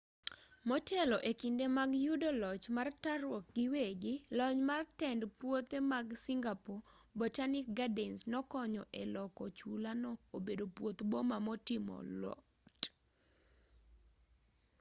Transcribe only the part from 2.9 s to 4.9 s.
taruok giwegi lony mar